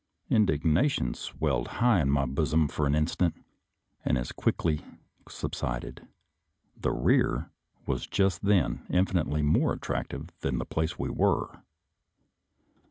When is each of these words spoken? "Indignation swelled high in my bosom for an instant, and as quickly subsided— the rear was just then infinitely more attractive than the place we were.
"Indignation 0.39 1.13
swelled 1.13 1.67
high 1.77 2.01
in 2.01 2.09
my 2.09 2.25
bosom 2.25 2.67
for 2.67 2.87
an 2.87 2.95
instant, 2.95 3.35
and 4.03 4.17
as 4.17 4.31
quickly 4.31 4.83
subsided— 5.29 6.07
the 6.81 6.89
rear 6.89 7.51
was 7.85 8.07
just 8.07 8.41
then 8.41 8.83
infinitely 8.89 9.43
more 9.43 9.73
attractive 9.73 10.31
than 10.39 10.57
the 10.57 10.65
place 10.65 10.97
we 10.97 11.11
were. 11.11 11.61